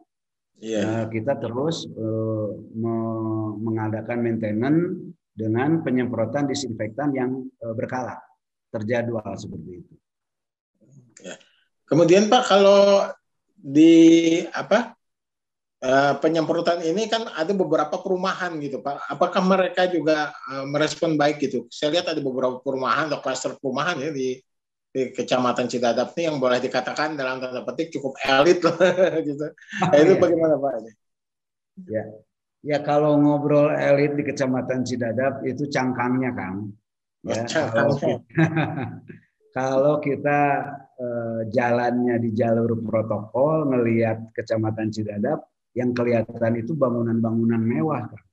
Yeah. 0.62 0.86
Uh, 0.86 1.06
kita 1.10 1.42
terus 1.42 1.90
uh, 1.90 2.54
me 2.70 2.94
mengadakan 3.66 4.22
maintenance 4.22 4.94
dengan 5.34 5.82
penyemprotan 5.82 6.46
disinfektan 6.46 7.10
yang 7.10 7.50
uh, 7.66 7.74
berkala, 7.74 8.22
terjadwal 8.70 9.26
seperti 9.34 9.82
itu. 9.82 9.94
Ya. 11.26 11.34
Kemudian 11.82 12.30
Pak 12.30 12.46
kalau 12.46 13.10
di 13.58 14.38
apa 14.54 14.94
uh, 15.82 16.14
penyemprotan 16.22 16.86
ini 16.86 17.10
kan 17.10 17.26
ada 17.34 17.50
beberapa 17.50 17.98
perumahan 17.98 18.54
gitu 18.62 18.78
Pak. 18.78 19.10
Apakah 19.10 19.42
mereka 19.42 19.90
juga 19.90 20.30
uh, 20.46 20.62
merespon 20.70 21.18
baik 21.18 21.42
gitu? 21.42 21.66
Saya 21.74 21.98
lihat 21.98 22.06
ada 22.06 22.22
beberapa 22.22 22.62
perumahan 22.62 23.10
atau 23.10 23.18
klaster 23.18 23.58
perumahan 23.58 23.98
ya 23.98 24.14
di 24.14 24.38
di 24.92 25.08
Kecamatan 25.08 25.66
Cidadap 25.72 26.12
ini 26.14 26.28
yang 26.28 26.36
boleh 26.36 26.60
dikatakan 26.60 27.16
dalam 27.16 27.40
tanda 27.40 27.64
petik 27.64 27.96
cukup 27.96 28.12
elit 28.28 28.60
loh 28.60 28.76
gitu. 29.28 29.46
Oh, 29.88 29.96
itu 29.96 30.12
iya. 30.12 30.20
bagaimana 30.20 30.54
Pak? 30.60 30.72
Ya. 31.88 32.04
Ya 32.62 32.78
kalau 32.84 33.18
ngobrol 33.18 33.72
elit 33.72 34.14
di 34.14 34.22
Kecamatan 34.22 34.84
Cidadap 34.84 35.42
itu 35.48 35.66
cangkangnya 35.66 36.30
Kang. 36.36 36.70
Ya, 37.24 37.42
oh, 37.48 37.68
kalau 37.72 37.94
kita, 37.96 38.18
kalau 39.56 39.94
kita 39.98 40.40
eh, 41.00 41.40
jalannya 41.50 42.20
di 42.20 42.30
jalur 42.36 42.76
protokol 42.84 43.66
melihat 43.72 44.20
Kecamatan 44.36 44.92
Cidadap 44.92 45.40
yang 45.72 45.96
kelihatan 45.96 46.60
itu 46.60 46.76
bangunan-bangunan 46.76 47.64
mewah 47.64 48.12
Kang. 48.12 48.26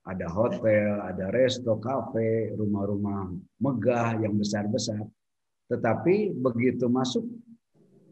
Ada 0.00 0.32
hotel, 0.32 0.96
ada 1.04 1.28
resto, 1.28 1.76
kafe, 1.76 2.56
rumah-rumah 2.56 3.36
megah 3.60 4.16
yang 4.18 4.34
besar-besar 4.40 5.04
tetapi 5.70 6.34
begitu 6.34 6.90
masuk 6.90 7.22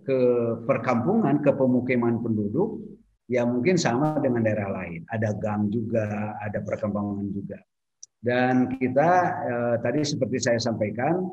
ke 0.07 0.19
perkampungan, 0.65 1.43
ke 1.43 1.51
pemukiman 1.53 2.23
penduduk, 2.23 2.81
ya 3.27 3.43
mungkin 3.45 3.77
sama 3.77 4.17
dengan 4.23 4.47
daerah 4.47 4.71
lain. 4.73 5.05
Ada 5.11 5.37
gang 5.37 5.69
juga, 5.69 6.39
ada 6.39 6.63
perkembangan 6.63 7.27
juga. 7.35 7.59
Dan 8.19 8.71
kita 8.79 9.11
eh, 9.45 9.77
tadi 9.83 10.01
seperti 10.07 10.39
saya 10.39 10.63
sampaikan, 10.63 11.29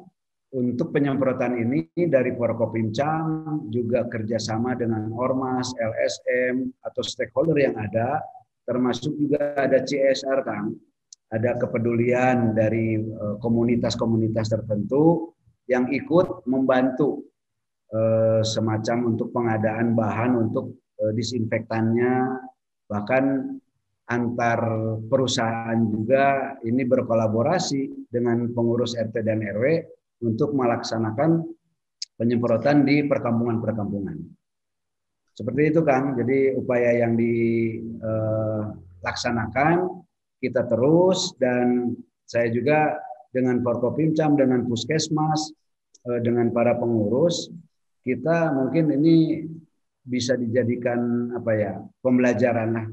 untuk 0.56 0.96
penyemprotan 0.96 1.60
ini 1.60 1.90
dari 2.08 2.32
Forkopimcam 2.32 3.60
juga 3.68 4.08
kerjasama 4.08 4.72
dengan 4.80 5.12
Ormas, 5.12 5.68
LSM, 5.76 6.72
atau 6.80 7.02
stakeholder 7.04 7.60
yang 7.60 7.76
ada, 7.76 8.24
termasuk 8.64 9.12
juga 9.20 9.52
ada 9.60 9.84
CSR, 9.84 10.42
Kang. 10.42 10.74
Ada 11.30 11.58
kepedulian 11.62 12.58
dari 12.58 12.98
eh, 12.98 13.36
komunitas-komunitas 13.40 14.52
tertentu 14.52 15.35
yang 15.66 15.90
ikut 15.90 16.46
membantu 16.46 17.26
eh, 17.94 18.42
semacam 18.46 19.16
untuk 19.16 19.34
pengadaan 19.34 19.98
bahan 19.98 20.38
untuk 20.38 20.78
eh, 21.02 21.14
disinfektannya 21.14 22.42
bahkan 22.86 23.58
antar 24.06 24.62
perusahaan 25.10 25.82
juga 25.90 26.54
ini 26.62 26.86
berkolaborasi 26.86 28.14
dengan 28.14 28.54
pengurus 28.54 28.94
RT 28.94 29.26
dan 29.26 29.42
RW 29.42 29.82
untuk 30.22 30.54
melaksanakan 30.54 31.42
penyemprotan 32.16 32.86
di 32.86 33.04
perkampungan-perkampungan. 33.10 34.22
Seperti 35.36 35.68
itu 35.74 35.82
Kang, 35.84 36.16
jadi 36.16 36.56
upaya 36.56 37.04
yang 37.04 37.20
dilaksanakan 37.20 39.76
eh, 39.84 39.92
kita 40.40 40.64
terus 40.70 41.34
dan 41.42 41.98
saya 42.24 42.48
juga 42.54 42.96
dengan 43.36 43.60
Forkopimcam, 43.60 44.40
dengan 44.40 44.64
Puskesmas, 44.64 45.52
eh, 46.08 46.20
dengan 46.24 46.56
para 46.56 46.80
pengurus, 46.80 47.52
kita 48.08 48.56
mungkin 48.56 48.96
ini 48.96 49.44
bisa 50.08 50.40
dijadikan 50.40 51.34
apa 51.36 51.52
ya 51.52 51.74
pembelajaran 52.00 52.70
lah 52.72 52.88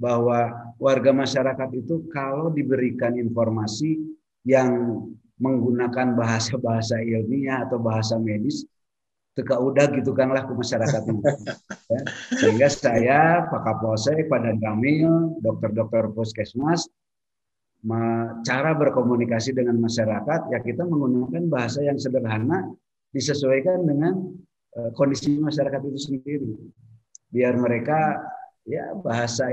bahwa 0.00 0.72
warga 0.80 1.12
masyarakat 1.12 1.68
itu 1.76 2.08
kalau 2.08 2.48
diberikan 2.48 3.18
informasi 3.18 4.00
yang 4.46 5.02
menggunakan 5.36 6.16
bahasa-bahasa 6.16 7.02
ilmiah 7.02 7.66
atau 7.68 7.76
bahasa 7.76 8.16
medis 8.16 8.64
teka 9.36 9.60
udah 9.60 9.92
gitu 9.92 10.16
kan 10.16 10.32
lah 10.32 10.48
ke 10.48 10.52
masyarakat. 10.56 11.02
Ya. 11.86 12.02
Sehingga 12.34 12.66
saya, 12.66 13.46
Pak 13.46 13.62
Kapolsek, 13.62 14.26
Pak 14.26 14.42
Dan 14.42 14.58
Kamil, 14.58 15.38
dokter-dokter 15.38 16.10
puskesmas 16.10 16.90
cara 18.42 18.74
berkomunikasi 18.74 19.54
dengan 19.54 19.78
masyarakat 19.78 20.50
ya 20.50 20.58
kita 20.58 20.82
menggunakan 20.82 21.46
bahasa 21.46 21.86
yang 21.86 21.94
sederhana 21.94 22.66
disesuaikan 23.14 23.86
dengan 23.86 24.34
e, 24.74 24.90
kondisi 24.98 25.38
masyarakat 25.38 25.80
itu 25.86 26.00
sendiri. 26.10 26.50
Biar 27.30 27.54
mereka 27.54 28.18
ya 28.66 28.90
bahasa 28.98 29.46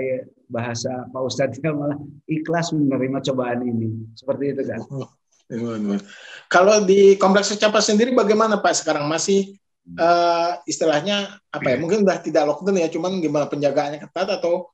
bahasa 0.50 1.06
Pak 1.14 1.22
Ustadz 1.22 1.62
ya 1.62 1.78
malah 1.78 2.00
ikhlas 2.26 2.74
menerima 2.74 3.22
cobaan 3.32 3.62
ini. 3.70 3.94
Seperti 4.18 4.58
itu 4.58 4.64
kan. 4.66 4.82
Kalau 6.50 6.82
di 6.82 7.14
kompleks 7.22 7.54
secapa 7.54 7.78
sendiri 7.84 8.16
bagaimana 8.18 8.58
Pak 8.58 8.74
sekarang? 8.82 9.06
Masih 9.06 9.62
uh, 10.00 10.58
istilahnya 10.66 11.38
apa 11.52 11.68
ya 11.76 11.78
mungkin 11.78 12.08
udah 12.08 12.18
tidak 12.24 12.48
lockdown 12.48 12.80
ya 12.80 12.90
cuman 12.90 13.20
gimana 13.20 13.46
penjagaannya 13.52 14.00
ketat 14.02 14.40
atau 14.40 14.72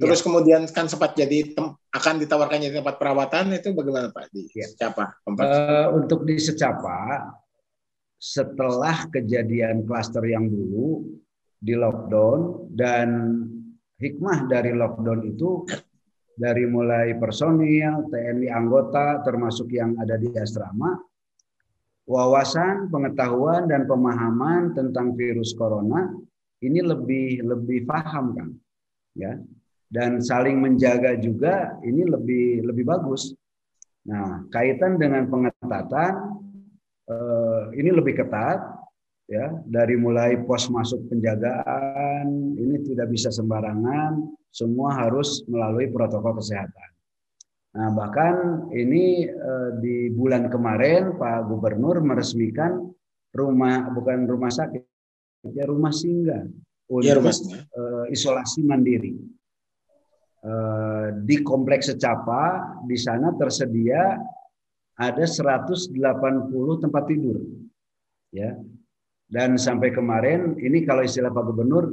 Terus 0.00 0.20
ya. 0.20 0.24
kemudian 0.24 0.62
kan 0.72 0.88
sempat 0.88 1.12
jadi 1.12 1.52
tem 1.52 1.76
akan 1.76 2.14
ditawarkan 2.24 2.64
jadi 2.64 2.80
tempat 2.80 2.96
perawatan 2.96 3.52
itu 3.52 3.76
bagaimana 3.76 4.08
Pak 4.08 4.32
di 4.32 4.48
ya. 4.56 4.64
Secapa? 4.64 5.12
Uh, 5.28 5.92
untuk 6.00 6.24
di 6.24 6.40
Secapa 6.40 7.28
setelah 8.16 9.08
kejadian 9.12 9.84
klaster 9.84 10.24
yang 10.24 10.48
dulu 10.48 11.04
di 11.60 11.76
lockdown 11.76 12.72
dan 12.72 13.08
hikmah 14.00 14.48
dari 14.48 14.72
lockdown 14.72 15.20
itu 15.28 15.68
dari 16.40 16.64
mulai 16.64 17.12
personil, 17.20 18.08
TNI 18.08 18.48
anggota 18.48 19.20
termasuk 19.20 19.68
yang 19.76 19.92
ada 20.00 20.16
di 20.16 20.32
asrama 20.40 20.96
wawasan, 22.10 22.88
pengetahuan 22.88 23.68
dan 23.68 23.84
pemahaman 23.84 24.72
tentang 24.72 25.14
virus 25.14 25.54
corona 25.54 26.10
ini 26.64 26.82
lebih 26.82 27.44
lebih 27.44 27.86
paham 27.86 28.34
kan, 28.34 28.48
ya. 29.14 29.38
Dan 29.90 30.22
saling 30.22 30.62
menjaga 30.62 31.18
juga 31.18 31.74
ini 31.82 32.06
lebih 32.06 32.62
lebih 32.62 32.86
bagus. 32.86 33.34
Nah, 34.06 34.46
kaitan 34.54 35.02
dengan 35.02 35.26
pengetatan 35.26 36.40
eh, 37.10 37.62
ini 37.74 37.90
lebih 37.90 38.22
ketat, 38.22 38.80
ya. 39.26 39.50
Dari 39.66 39.98
mulai 39.98 40.38
pos 40.46 40.70
masuk 40.70 41.10
penjagaan 41.10 42.54
ini 42.54 42.86
tidak 42.86 43.10
bisa 43.10 43.34
sembarangan, 43.34 44.30
semua 44.54 44.94
harus 44.94 45.42
melalui 45.50 45.90
protokol 45.90 46.38
kesehatan. 46.38 46.90
Nah, 47.70 47.90
bahkan 47.94 48.66
ini 48.74 49.26
eh, 49.26 49.70
di 49.78 50.10
bulan 50.10 50.50
kemarin 50.50 51.18
Pak 51.18 51.50
Gubernur 51.50 52.02
meresmikan 52.02 52.90
rumah 53.30 53.90
bukan 53.94 54.26
rumah 54.26 54.50
sakit, 54.50 54.82
ya 55.54 55.66
rumah 55.70 55.94
singgah 55.94 56.46
untuk 56.90 57.06
ya, 57.06 57.14
rumah 57.18 57.30
eh, 57.34 58.04
isolasi 58.10 58.66
mandiri. 58.66 59.39
Eh, 60.40 61.06
di 61.20 61.44
kompleks 61.44 61.92
Secapa 61.92 62.72
di 62.88 62.96
sana 62.96 63.28
tersedia 63.36 64.16
ada 64.96 65.24
180 65.28 65.92
tempat 66.80 67.04
tidur. 67.04 67.44
Ya. 68.32 68.56
Dan 69.28 69.60
sampai 69.60 69.92
kemarin 69.92 70.56
ini 70.56 70.88
kalau 70.88 71.04
istilah 71.04 71.28
Pak 71.28 71.44
Gubernur 71.44 71.92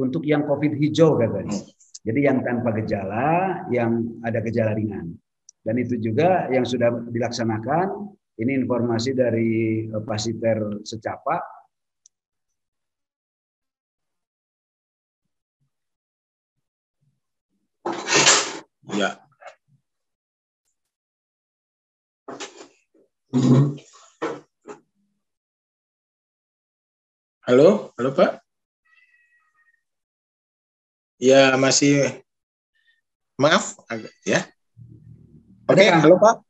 untuk 0.00 0.24
yang 0.24 0.48
Covid 0.48 0.80
hijau 0.80 1.20
katanya. 1.20 1.60
Jadi 2.08 2.20
yang 2.24 2.40
tanpa 2.40 2.72
gejala, 2.72 3.68
yang 3.68 4.16
ada 4.24 4.40
gejala 4.40 4.72
ringan. 4.72 5.12
Dan 5.60 5.76
itu 5.76 6.00
juga 6.00 6.48
yang 6.48 6.64
sudah 6.64 6.88
dilaksanakan. 7.12 8.16
Ini 8.40 8.64
informasi 8.64 9.12
dari 9.12 9.84
eh, 9.92 10.02
Pasiter 10.08 10.80
Secapa. 10.88 11.57
Ya. 18.88 19.20
Halo, 27.44 27.92
halo 28.00 28.10
Pak. 28.16 28.40
Ya 31.20 31.52
masih 31.60 32.24
maaf 33.36 33.76
agak 33.92 34.14
ya. 34.24 34.48
Oke, 35.68 35.84
okay, 35.84 35.92
halo 35.92 36.16
Pak. 36.16 36.40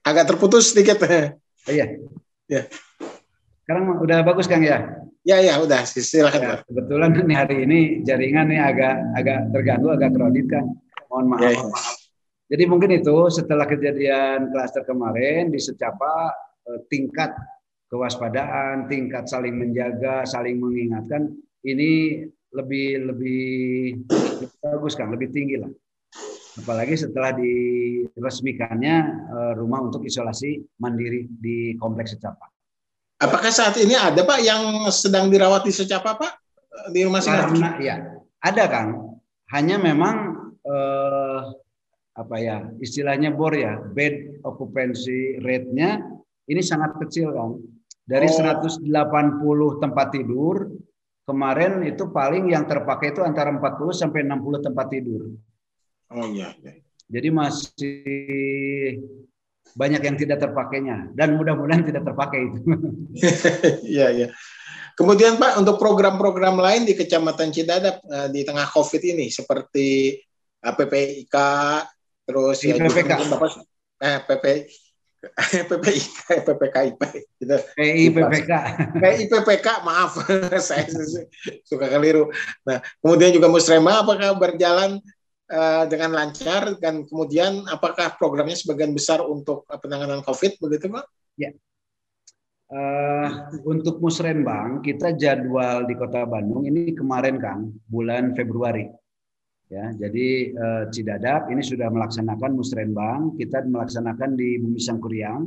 Agak 0.00 0.32
terputus 0.32 0.72
sedikit. 0.72 0.96
Oh, 1.04 1.72
iya. 1.72 1.92
Ya. 2.48 2.64
Sekarang 3.68 4.00
udah 4.00 4.24
bagus 4.24 4.48
Kang 4.48 4.64
ya? 4.64 5.04
Ya 5.26 5.42
ya 5.42 5.58
udah 5.58 5.82
silakan 5.82 6.40
ya. 6.40 6.56
Kebetulan 6.62 7.10
nih 7.10 7.34
hari 7.36 7.56
ini 7.66 7.78
jaringan 8.06 8.46
nih 8.46 8.62
agak 8.62 8.94
agak 9.18 9.38
terganggu 9.50 9.90
agak 9.90 10.14
kredit 10.14 10.46
kan. 10.46 10.64
Mohon 11.16 11.26
maaf. 11.32 11.40
Ya, 11.40 11.50
ya. 11.56 11.64
Jadi 12.46 12.64
mungkin 12.68 12.90
itu 12.92 13.16
setelah 13.32 13.64
kejadian 13.64 14.52
klaster 14.52 14.84
kemarin 14.84 15.48
di 15.48 15.56
secapa 15.56 16.28
eh, 16.68 16.80
tingkat 16.92 17.32
kewaspadaan, 17.88 18.84
tingkat 18.92 19.24
saling 19.26 19.56
menjaga, 19.56 20.28
saling 20.28 20.60
mengingatkan 20.60 21.32
ini 21.64 22.22
lebih 22.52 23.08
lebih, 23.08 23.44
lebih 24.44 24.48
bagus 24.60 24.92
kan, 24.92 25.08
lebih 25.08 25.32
tinggi 25.32 25.56
lah. 25.56 25.72
Apalagi 26.60 27.00
setelah 27.00 27.32
diresmikannya 27.32 28.96
eh, 29.32 29.52
rumah 29.56 29.88
untuk 29.88 30.04
isolasi 30.04 30.60
mandiri 30.76 31.24
di 31.32 31.74
kompleks 31.80 32.12
Secapa. 32.12 32.46
Apakah 33.16 33.48
saat 33.48 33.80
ini 33.80 33.96
ada 33.96 34.28
Pak 34.28 34.44
yang 34.44 34.92
sedang 34.92 35.32
dirawat 35.32 35.64
di 35.64 35.72
Secapa 35.72 36.20
Pak 36.20 36.32
di 36.92 37.00
rumah 37.02 37.24
sakit? 37.24 37.56
Karena 37.56 37.70
ya 37.80 37.96
ada 38.44 38.64
kan. 38.68 38.86
Hanya 39.46 39.78
memang 39.78 40.25
eh, 40.66 41.40
apa 42.16 42.36
ya 42.40 42.64
istilahnya 42.82 43.30
bor 43.30 43.52
ya 43.52 43.76
bed 43.78 44.40
occupancy 44.42 45.38
rate-nya 45.38 46.00
ini 46.46 46.62
sangat 46.62 46.98
kecil 47.02 47.34
kan. 47.34 47.58
Dari 48.06 48.30
oh. 48.30 48.34
180 48.78 49.82
tempat 49.82 50.06
tidur 50.14 50.70
kemarin 51.26 51.82
itu 51.82 52.06
paling 52.14 52.54
yang 52.54 52.62
terpakai 52.70 53.10
itu 53.10 53.20
antara 53.26 53.50
40 53.50 53.90
sampai 53.90 54.22
60 54.22 54.66
tempat 54.66 54.86
tidur. 54.86 55.34
Oh 56.14 56.26
iya. 56.30 56.54
iya. 56.62 56.78
Jadi 57.06 57.28
masih 57.34 57.98
banyak 59.74 60.02
yang 60.02 60.16
tidak 60.16 60.38
terpakainya 60.38 61.10
dan 61.18 61.34
mudah-mudahan 61.34 61.82
tidak 61.82 62.06
terpakai 62.06 62.40
itu. 62.46 62.60
Iya 63.98 64.06
iya. 64.14 64.28
Kemudian 64.96 65.36
Pak 65.36 65.60
untuk 65.60 65.76
program-program 65.76 66.56
lain 66.56 66.88
di 66.88 66.96
Kecamatan 66.96 67.52
Cidadap 67.52 68.00
eh, 68.06 68.28
di 68.32 68.46
tengah 68.46 68.64
Covid 68.70 69.02
ini 69.02 69.28
seperti 69.28 70.16
PPIK 70.74 71.36
terus 72.26 72.58
PPK. 72.64 73.10
ya 73.12 73.28
Bapak 73.30 73.50
eh, 74.02 74.18
PP 74.26 74.44
PPIK, 75.34 76.46
PPKIP, 76.46 77.00
gitu. 77.42 77.56
PIPPK. 77.74 78.52
PIPPK, 78.94 79.68
maaf, 79.82 80.22
saya 80.68 80.86
suka 81.66 81.90
keliru. 81.90 82.30
Nah, 82.62 82.78
kemudian 83.02 83.34
juga 83.34 83.50
Musrema, 83.50 84.06
apakah 84.06 84.38
berjalan 84.38 85.02
uh, 85.50 85.84
dengan 85.90 86.14
lancar 86.14 86.78
dan 86.78 87.06
kemudian 87.06 87.66
apakah 87.66 88.14
programnya 88.14 88.54
sebagian 88.54 88.94
besar 88.94 89.22
untuk 89.22 89.66
penanganan 89.66 90.22
COVID 90.22 90.62
begitu 90.62 90.94
Pak? 90.94 91.04
Ya. 91.36 91.50
Uh, 92.66 93.46
untuk 93.62 94.02
Musrenbang 94.02 94.82
kita 94.82 95.14
jadwal 95.14 95.86
di 95.86 95.94
Kota 95.94 96.26
Bandung 96.26 96.66
ini 96.66 96.90
kemarin 96.98 97.38
kan 97.38 97.70
bulan 97.86 98.34
Februari 98.34 98.90
Ya, 99.66 99.90
jadi 99.98 100.54
eh, 100.54 100.84
Cidadap 100.94 101.50
ini 101.50 101.58
sudah 101.58 101.90
melaksanakan 101.90 102.54
musrenbang, 102.54 103.34
kita 103.34 103.66
melaksanakan 103.66 104.38
di 104.38 104.62
Bumi 104.62 104.78
Sangkuriang 104.78 105.42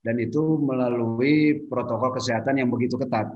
dan 0.00 0.16
itu 0.16 0.56
melalui 0.64 1.60
protokol 1.68 2.16
kesehatan 2.16 2.56
yang 2.56 2.72
begitu 2.72 2.96
ketat. 2.96 3.28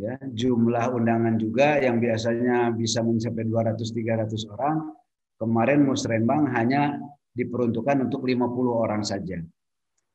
Ya, 0.00 0.18
jumlah 0.18 0.98
undangan 0.98 1.38
juga 1.38 1.78
yang 1.78 2.02
biasanya 2.02 2.74
bisa 2.74 3.04
mencapai 3.06 3.44
200-300 3.46 4.50
orang, 4.50 4.98
kemarin 5.38 5.86
musrenbang 5.86 6.48
hanya 6.58 6.98
diperuntukkan 7.36 8.10
untuk 8.10 8.26
50 8.26 8.72
orang 8.72 9.06
saja. 9.06 9.38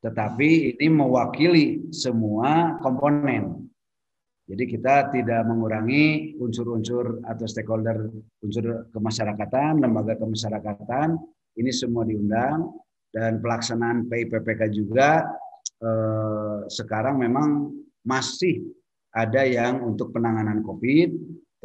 Tetapi 0.03 0.75
ini 0.75 0.87
mewakili 0.91 1.87
semua 1.95 2.75
komponen 2.83 3.66
jadi 4.47 4.63
kita 4.63 4.95
tidak 5.11 5.43
mengurangi 5.43 6.39
unsur-unsur 6.39 7.19
atau 7.27 7.45
stakeholder 7.45 8.07
unsur 8.39 8.87
kemasyarakatan, 8.95 9.83
lembaga 9.83 10.15
kemasyarakatan, 10.15 11.19
ini 11.59 11.71
semua 11.75 12.07
diundang 12.07 12.71
dan 13.11 13.43
pelaksanaan 13.43 14.07
PIPPK 14.07 14.71
juga 14.71 15.27
eh, 15.83 16.59
sekarang 16.71 17.19
memang 17.19 17.75
masih 18.07 18.63
ada 19.11 19.43
yang 19.43 19.83
untuk 19.83 20.15
penanganan 20.15 20.63
COVID, 20.63 21.09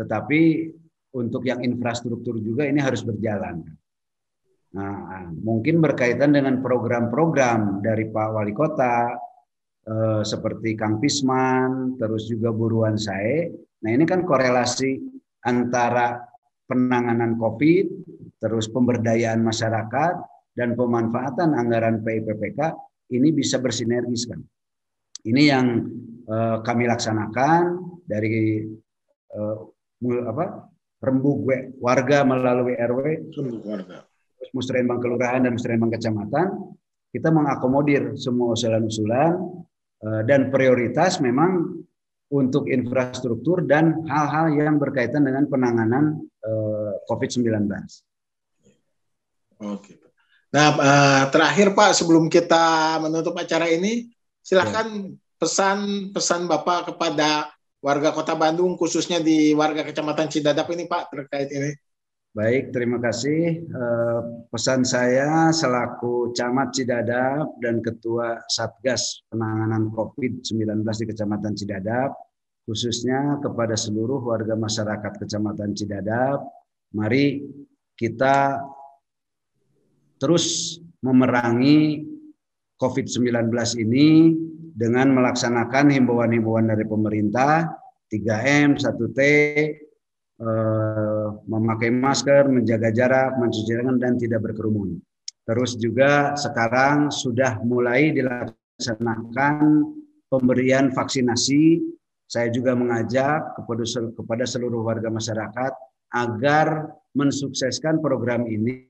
tetapi 0.03 0.75
untuk 1.15 1.47
yang 1.47 1.63
infrastruktur 1.63 2.43
juga 2.43 2.67
ini 2.67 2.83
harus 2.83 3.07
berjalan. 3.07 3.63
Nah, 4.73 5.29
mungkin 5.37 5.85
berkaitan 5.85 6.33
dengan 6.33 6.65
program-program 6.65 7.85
dari 7.85 8.09
Pak 8.09 8.29
Wali 8.33 8.57
Kota, 8.57 9.13
eh, 9.87 10.23
seperti 10.23 10.75
Kang 10.79 11.03
Pisman, 11.03 11.97
terus 11.99 12.27
juga 12.31 12.51
buruan 12.55 12.95
saya. 12.99 13.51
Nah 13.83 13.91
ini 13.91 14.05
kan 14.07 14.23
korelasi 14.23 14.99
antara 15.43 16.23
penanganan 16.67 17.35
COVID, 17.37 17.87
terus 18.39 18.71
pemberdayaan 18.71 19.43
masyarakat, 19.43 20.15
dan 20.53 20.77
pemanfaatan 20.77 21.57
anggaran 21.57 22.05
PIPPK 22.05 22.61
ini 23.13 23.29
bisa 23.33 23.61
bersinergis 23.61 24.29
kan. 24.29 24.41
Ini 25.23 25.43
yang 25.49 25.67
eh, 26.27 26.57
kami 26.63 26.85
laksanakan 26.89 27.63
dari 28.07 28.63
eh, 29.33 29.59
apa 30.03 30.67
rembuk 31.03 31.47
warga 31.83 32.23
melalui 32.23 32.79
RW, 32.79 33.07
warga. 33.67 34.07
musrenbang 34.55 34.99
kelurahan 35.03 35.43
dan 35.47 35.55
musrenbang 35.55 35.91
kecamatan, 35.95 36.47
kita 37.11 37.29
mengakomodir 37.31 38.15
semua 38.19 38.55
usulan-usulan 38.55 39.35
dan 40.03 40.51
prioritas 40.51 41.23
memang 41.23 41.83
untuk 42.33 42.65
infrastruktur 42.73 43.61
dan 43.69 44.09
hal-hal 44.09 44.57
yang 44.57 44.81
berkaitan 44.81 45.29
dengan 45.29 45.45
penanganan 45.47 46.25
eh, 46.41 46.93
COVID-19. 47.05 47.69
Oke. 49.61 50.01
Nah, 50.53 50.69
eh, 50.81 51.25
terakhir 51.29 51.77
Pak, 51.77 51.93
sebelum 51.93 52.33
kita 52.33 52.97
menutup 53.05 53.37
acara 53.37 53.69
ini, 53.69 54.09
silakan 54.41 55.13
pesan-pesan 55.37 56.49
Bapak 56.49 56.93
kepada 56.93 57.53
warga 57.85 58.17
Kota 58.17 58.33
Bandung, 58.33 58.81
khususnya 58.81 59.21
di 59.21 59.53
warga 59.53 59.85
Kecamatan 59.85 60.33
Cidadap 60.33 60.65
ini, 60.73 60.89
Pak, 60.89 61.13
terkait 61.13 61.53
ini. 61.53 61.77
Baik, 62.33 62.73
terima 62.73 62.97
kasih. 62.97 63.61
Eh, 63.61 64.21
pesan 64.49 64.89
saya 64.89 65.53
selaku 65.53 66.33
Camat 66.33 66.73
Cidadap 66.73 67.61
dan 67.61 67.85
Ketua 67.85 68.41
Satgas 68.49 69.21
Penanganan 69.29 69.93
COVID-19 69.93 70.81
di 70.81 71.07
Kecamatan 71.13 71.53
Cidadap, 71.53 72.17
khususnya 72.65 73.37
kepada 73.45 73.77
seluruh 73.77 74.25
warga 74.25 74.57
masyarakat 74.57 75.13
Kecamatan 75.21 75.77
Cidadap, 75.77 76.41
mari 76.97 77.45
kita 78.01 78.65
terus 80.17 80.81
memerangi 81.05 82.01
COVID-19 82.81 83.53
ini 83.77 84.33
dengan 84.73 85.13
melaksanakan 85.13 85.93
himbauan-himbauan 85.93 86.73
dari 86.73 86.89
pemerintah, 86.89 87.77
3M, 88.09 88.81
1T, 88.81 89.21
Eh, 90.43 91.12
memakai 91.49 91.91
masker, 91.93 92.49
menjaga 92.49 92.91
jarak, 92.93 93.37
mencuci 93.41 93.73
tangan 93.73 93.97
dan 93.99 94.19
tidak 94.21 94.45
berkerumun. 94.45 94.99
Terus 95.43 95.75
juga 95.75 96.39
sekarang 96.39 97.11
sudah 97.11 97.59
mulai 97.67 98.15
dilaksanakan 98.15 99.85
pemberian 100.31 100.95
vaksinasi. 100.95 101.83
Saya 102.31 102.49
juga 102.49 102.73
mengajak 102.73 103.59
kepada 103.59 103.85
kepada 104.17 104.45
seluruh 104.49 104.87
warga 104.87 105.13
masyarakat 105.13 105.73
agar 106.17 106.89
mensukseskan 107.13 108.01
program 108.01 108.49
ini 108.49 108.89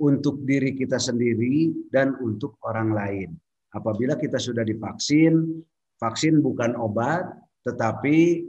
untuk 0.00 0.44
diri 0.44 0.72
kita 0.76 0.96
sendiri 0.96 1.88
dan 1.92 2.16
untuk 2.20 2.56
orang 2.64 2.92
lain. 2.92 3.30
Apabila 3.72 4.16
kita 4.16 4.40
sudah 4.40 4.64
divaksin, 4.64 5.60
vaksin 6.00 6.40
bukan 6.40 6.76
obat, 6.76 7.28
tetapi 7.64 8.48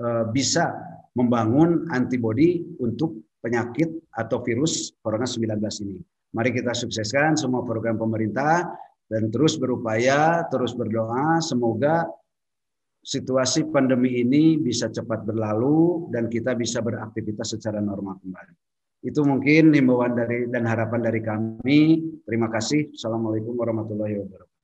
eh, 0.00 0.24
bisa 0.34 0.74
membangun 1.16 1.88
antibodi 1.88 2.60
untuk 2.78 3.24
penyakit 3.40 3.88
atau 4.12 4.44
virus 4.44 4.92
Corona 5.00 5.24
19 5.24 5.56
ini. 5.88 5.98
Mari 6.36 6.52
kita 6.52 6.76
sukseskan 6.76 7.40
semua 7.40 7.64
program 7.64 7.96
pemerintah 7.96 8.68
dan 9.08 9.32
terus 9.32 9.56
berupaya, 9.56 10.44
terus 10.52 10.76
berdoa 10.76 11.40
semoga 11.40 12.04
situasi 13.00 13.70
pandemi 13.70 14.20
ini 14.20 14.58
bisa 14.58 14.90
cepat 14.90 15.22
berlalu 15.22 16.10
dan 16.10 16.26
kita 16.26 16.58
bisa 16.58 16.82
beraktivitas 16.82 17.54
secara 17.54 17.78
normal 17.78 18.18
kembali. 18.20 18.54
Itu 19.06 19.22
mungkin 19.22 19.70
himbauan 19.70 20.18
dari 20.18 20.50
dan 20.50 20.66
harapan 20.66 21.00
dari 21.06 21.22
kami. 21.22 22.02
Terima 22.26 22.50
kasih. 22.50 22.90
Assalamualaikum 22.90 23.54
warahmatullahi 23.54 24.18
wabarakatuh. 24.26 24.54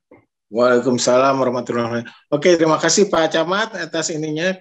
Waalaikumsalam 0.51 1.35
warahmatullahi 1.39 1.87
wabarakatuh. 1.87 2.35
Oke, 2.35 2.59
terima 2.59 2.83
kasih 2.83 3.07
Pak 3.07 3.39
Camat 3.39 3.79
atas 3.79 4.11
ininya 4.11 4.59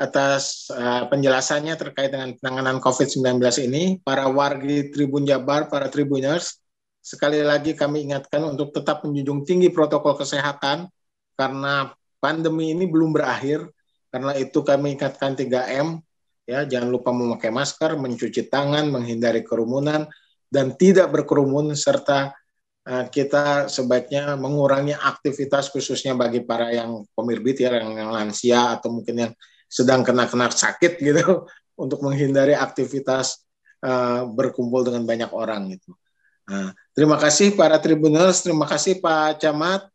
atas 0.00 0.72
uh, 0.72 1.04
penjelasannya 1.12 1.76
terkait 1.76 2.08
dengan 2.08 2.32
penanganan 2.40 2.80
COVID-19 2.80 3.36
ini. 3.68 4.00
Para 4.00 4.24
wargi 4.32 4.88
Tribun 4.88 5.28
Jabar, 5.28 5.68
para 5.68 5.92
Tribuners, 5.92 6.56
sekali 7.04 7.44
lagi 7.44 7.76
kami 7.76 8.08
ingatkan 8.08 8.40
untuk 8.48 8.72
tetap 8.72 9.04
menjunjung 9.04 9.44
tinggi 9.44 9.68
protokol 9.68 10.16
kesehatan 10.16 10.88
karena 11.36 11.92
pandemi 12.16 12.72
ini 12.72 12.88
belum 12.88 13.12
berakhir. 13.12 13.68
Karena 14.08 14.34
itu 14.34 14.64
kami 14.66 14.98
ingatkan 14.98 15.38
3M, 15.38 16.02
ya 16.42 16.66
jangan 16.66 16.90
lupa 16.90 17.14
memakai 17.14 17.52
masker, 17.54 17.94
mencuci 17.94 18.50
tangan, 18.50 18.90
menghindari 18.90 19.46
kerumunan, 19.46 20.08
dan 20.50 20.74
tidak 20.74 21.14
berkerumun 21.14 21.78
serta 21.78 22.34
uh, 22.90 23.06
kita 23.06 23.70
sebaiknya 23.70 24.34
mengurangi 24.34 24.98
aktivitas 24.98 25.70
khususnya 25.70 26.18
bagi 26.18 26.42
para 26.42 26.74
yang 26.74 27.06
komorbid 27.14 27.54
ya 27.62 27.70
yang, 27.78 27.94
yang 27.94 28.10
lansia 28.10 28.74
atau 28.74 28.90
mungkin 28.90 29.30
yang 29.30 29.32
sedang 29.70 30.02
kena-kena 30.02 30.50
sakit 30.50 30.98
gitu 30.98 31.46
untuk 31.82 32.02
menghindari 32.02 32.58
aktivitas 32.58 33.46
uh, 33.86 34.26
berkumpul 34.26 34.82
dengan 34.82 35.06
banyak 35.06 35.30
orang 35.30 35.70
gitu. 35.78 35.94
Nah, 36.50 36.74
terima 36.90 37.14
kasih 37.14 37.54
para 37.54 37.78
tribuners, 37.78 38.42
terima 38.42 38.66
kasih 38.66 38.98
Pak 38.98 39.38
Camat 39.38 39.86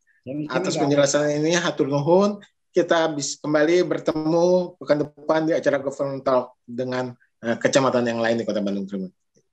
atas 0.48 0.80
penjelasan 0.80 1.44
ini. 1.44 1.52
Hatur 1.60 1.92
nuhun. 1.92 2.40
Kita 2.72 3.08
bisa 3.12 3.40
kembali 3.40 3.88
bertemu 3.88 4.76
pekan 4.80 5.00
depan 5.04 5.48
di 5.48 5.56
acara 5.56 5.80
governmental 5.80 6.56
dengan 6.64 7.12
uh, 7.44 7.56
kecamatan 7.60 8.04
yang 8.04 8.20
lain 8.20 8.40
di 8.40 8.46
Kota 8.48 8.60
Bandung 8.64 8.88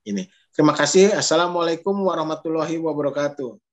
ini. 0.03 0.27
Terima 0.51 0.75
kasih. 0.75 1.15
Assalamualaikum 1.15 1.95
warahmatullahi 2.03 2.75
wabarakatuh. 2.79 3.72